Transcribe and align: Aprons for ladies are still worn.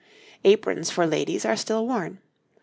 Aprons 0.43 0.89
for 0.89 1.05
ladies 1.05 1.45
are 1.45 1.55
still 1.55 1.85
worn. 1.85 2.17